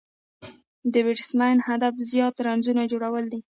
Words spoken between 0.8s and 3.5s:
د بېټسمېن هدف زیات رنزونه جوړول دي.